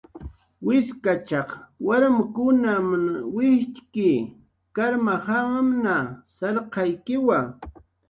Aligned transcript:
Wiskachaq 0.65 1.49
warmkunmn 1.87 3.03
wijtxki 3.35 4.09
karmajamanmna, 4.75 5.95
sarqaykiwa. 6.35 7.39